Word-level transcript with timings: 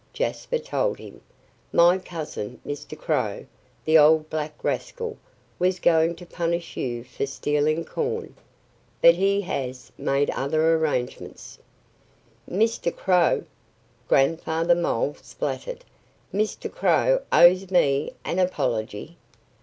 Jasper 0.13 0.57
told 0.57 0.97
him. 0.97 1.21
"My 1.71 1.99
cousin 1.99 2.59
Mr. 2.65 2.97
Crow 2.97 3.45
the 3.85 3.99
old 3.99 4.31
black 4.31 4.55
rascal! 4.63 5.15
was 5.59 5.77
going 5.79 6.15
to 6.15 6.25
punish 6.25 6.75
you 6.75 7.03
for 7.03 7.27
stealing 7.27 7.85
corn. 7.85 8.33
But 8.99 9.13
he 9.13 9.41
has 9.41 9.91
made 9.99 10.31
other 10.31 10.73
arrangements." 10.75 11.59
"Mr. 12.49 12.91
Crow" 12.97 13.43
Grandfather 14.07 14.73
Mole 14.73 15.17
spluttered 15.21 15.85
"Mr. 16.33 16.71
Crow 16.73 17.21
owes 17.31 17.69
me 17.69 18.11
an 18.25 18.39
apology." 18.39 19.17